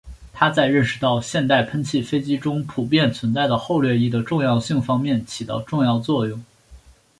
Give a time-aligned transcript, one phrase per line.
[0.33, 6.43] 他在认识到现代喷气飞机中普遍存在的后掠翼的重要性方面起到重要作用。